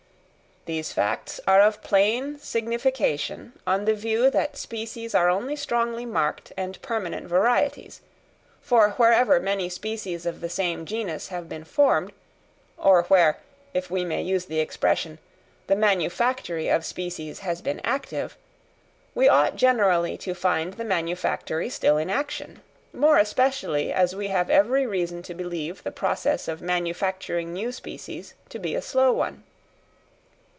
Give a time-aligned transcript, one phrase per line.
[0.65, 6.53] These facts are of plain signification on the view that species are only strongly marked
[6.55, 7.99] and permanent varieties;
[8.61, 12.11] for wherever many species of the same genus have been formed,
[12.77, 13.39] or where,
[13.73, 15.17] if we may use the expression,
[15.65, 18.37] the manufactory of species has been active,
[19.15, 22.61] we ought generally to find the manufactory still in action,
[22.93, 28.35] more especially as we have every reason to believe the process of manufacturing new species
[28.47, 29.41] to be a slow one.